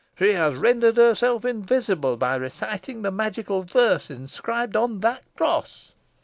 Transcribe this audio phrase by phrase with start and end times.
[0.17, 5.93] "She has rendered herself invisible, by reciting the magical verses inscribed on that cross."